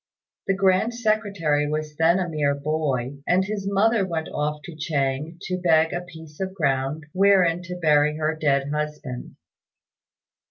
[0.47, 5.37] The Grand Secretary was then a mere boy, and his mother went off to Chang
[5.43, 9.35] to beg a piece of ground wherein to bury her dead husband.